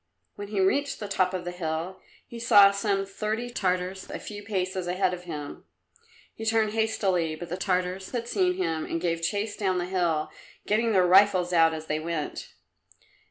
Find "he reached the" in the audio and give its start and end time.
0.47-1.07